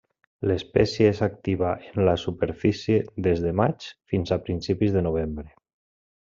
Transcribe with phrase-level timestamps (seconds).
[0.51, 2.97] L'espècie és activa en la superfície
[3.29, 5.49] des de maig fins a principis de novembre.